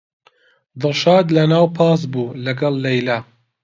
دڵشاد 0.81 1.25
لەناو 1.35 1.65
پاس 1.77 2.01
بوو 2.11 2.35
لەگەڵ 2.45 2.73
لەیلا. 2.85 3.17